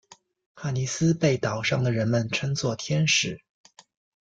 [0.55, 3.43] 帕妮丝被岛上的人们称作天使。